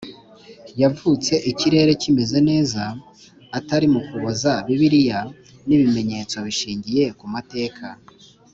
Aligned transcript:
yavutse 0.81 1.33
ikirere 1.51 1.91
kimeze 2.01 2.37
neza 2.49 2.83
atari 3.57 3.87
mu 3.93 4.01
Kuboza 4.07 4.53
Bibiliya 4.67 5.19
n 5.67 5.69
ibimenyetso 5.75 6.35
bishingiye 6.47 7.05
ku 7.19 7.25
mateka 7.35 7.87